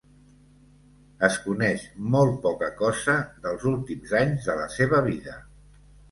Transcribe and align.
Es 1.25 1.35
coneix 1.41 1.83
molt 2.15 2.39
poca 2.45 2.69
cosa 2.79 3.15
dels 3.43 3.65
últims 3.73 4.15
anys 4.21 4.47
de 4.49 4.55
la 4.61 4.65
seva 4.77 5.03
vida. 5.09 5.37